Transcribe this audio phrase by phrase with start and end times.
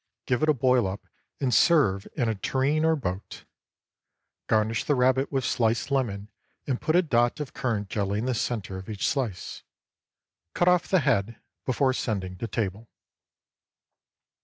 [0.25, 1.05] Give it a boil up,
[1.39, 3.45] and serve in a tureen or boat.
[4.47, 6.31] Garnish the rabbit with sliced lemon,
[6.65, 9.61] and put a dot of currant jelly in the centre of each slice.
[10.55, 12.89] Cut off the head before sending to table.